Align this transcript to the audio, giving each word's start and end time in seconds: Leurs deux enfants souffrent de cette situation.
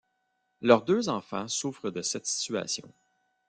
Leurs 0.61 0.81
deux 0.83 1.09
enfants 1.09 1.47
souffrent 1.47 1.91
de 1.91 2.01
cette 2.01 2.25
situation. 2.25 2.91